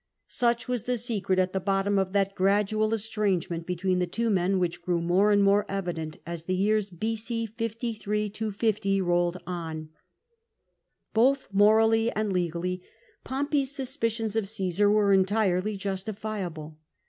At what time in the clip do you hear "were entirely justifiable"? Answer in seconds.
14.89-16.79